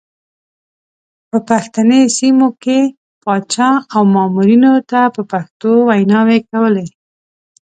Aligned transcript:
په 1.29 1.37
پښتني 1.49 2.01
سیمو 2.17 2.47
کې 2.63 2.79
پاچا 3.23 3.69
او 3.93 4.01
مامورینو 4.15 4.73
ته 4.89 5.01
په 5.15 5.21
پښتو 5.31 5.71
ویناوې 5.89 6.39
کولې. 6.49 6.87